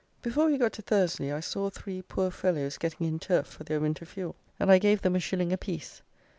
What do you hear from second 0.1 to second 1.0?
Before we got to